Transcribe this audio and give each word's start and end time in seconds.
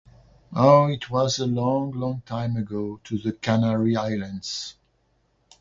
Oh, 0.55 0.87
it 0.87 1.11
was 1.11 1.37
a 1.37 1.45
long, 1.45 1.91
long 1.91 2.23
time 2.25 2.55
ago 2.57 2.99
to 3.03 3.19
the 3.19 3.33
Canary 3.33 3.95
Islands. 3.95 4.75